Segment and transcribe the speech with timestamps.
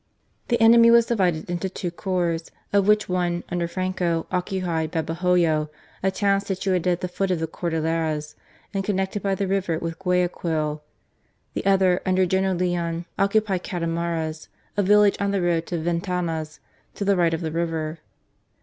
[0.47, 2.39] The enemy was divided into two corps,
[2.73, 5.69] of which one, under Franco, occupied Babahoyo,
[6.01, 8.33] a town situated at the foot of the Cordilleras,
[8.73, 10.81] and con nected by the river with Guayaquil;
[11.53, 16.57] the other, under General Leon, occupied Catamaras, a village on the road to Ventanas,
[16.95, 17.99] to the right of the river.